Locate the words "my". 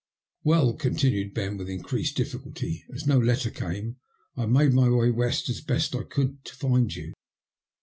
4.73-4.89